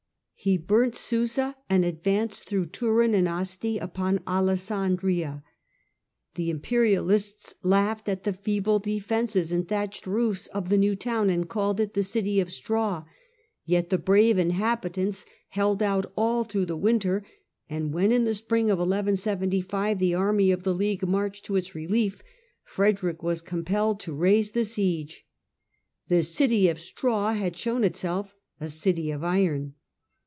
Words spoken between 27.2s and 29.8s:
had shown itself a city of iron."